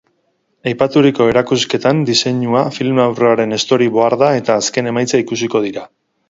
Aipaturiko 0.69 1.27
erakusketan 1.31 2.01
diseinua, 2.07 2.63
film 2.77 3.01
laburraren 3.03 3.55
story-boarda 3.65 4.31
eta 4.41 4.57
azken 4.63 4.91
emaitza 4.95 5.23
ikusiko 5.27 5.63
dira. 5.69 5.87